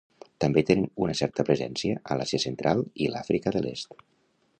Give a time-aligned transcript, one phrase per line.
[0.43, 3.95] També tenen una certa presència a l'Àsia central i l'Àfrica de l'est.